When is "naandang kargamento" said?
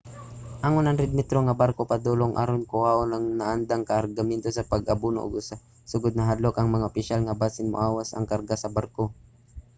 3.39-4.49